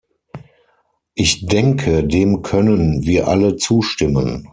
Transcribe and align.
Ich 1.13 1.45
denke, 1.45 2.03
dem 2.03 2.41
können 2.41 3.03
wir 3.03 3.27
alle 3.27 3.55
zustimmen. 3.55 4.49